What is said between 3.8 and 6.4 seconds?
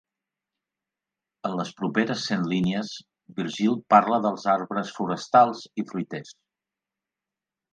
parla dels arbres forestals i fruiters.